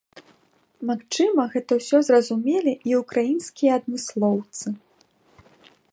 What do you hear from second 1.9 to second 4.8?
зразумелі і ўкраінскія адмыслоўцы.